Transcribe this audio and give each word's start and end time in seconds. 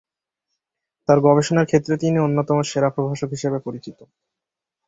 তার 1.09 1.17
গবেষণার 1.21 1.65
ক্ষেত্রে 1.65 1.93
তিনি 1.97 2.17
অন্যতম 2.19 2.57
সেরা 2.63 2.89
প্রভাষক 2.95 3.29
হিসাবে 3.31 3.59
পরিচিত। 3.59 3.99